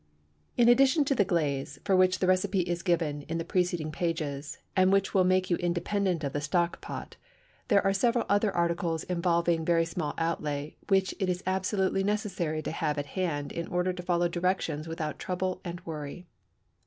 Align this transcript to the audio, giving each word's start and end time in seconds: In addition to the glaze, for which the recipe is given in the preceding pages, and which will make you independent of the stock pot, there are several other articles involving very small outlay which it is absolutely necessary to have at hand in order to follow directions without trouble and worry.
In 0.57 0.67
addition 0.67 1.05
to 1.05 1.13
the 1.13 1.23
glaze, 1.23 1.77
for 1.85 1.95
which 1.95 2.17
the 2.17 2.25
recipe 2.25 2.61
is 2.61 2.81
given 2.81 3.21
in 3.29 3.37
the 3.37 3.45
preceding 3.45 3.91
pages, 3.91 4.57
and 4.75 4.91
which 4.91 5.13
will 5.13 5.23
make 5.23 5.51
you 5.51 5.57
independent 5.57 6.23
of 6.23 6.33
the 6.33 6.41
stock 6.41 6.81
pot, 6.81 7.17
there 7.67 7.83
are 7.85 7.93
several 7.93 8.25
other 8.27 8.51
articles 8.51 9.03
involving 9.03 9.63
very 9.63 9.85
small 9.85 10.15
outlay 10.17 10.75
which 10.89 11.13
it 11.19 11.29
is 11.29 11.43
absolutely 11.45 12.03
necessary 12.03 12.63
to 12.63 12.71
have 12.71 12.97
at 12.97 13.05
hand 13.13 13.51
in 13.51 13.67
order 13.67 13.93
to 13.93 14.01
follow 14.01 14.27
directions 14.27 14.87
without 14.87 15.19
trouble 15.19 15.61
and 15.63 15.81
worry. 15.85 16.25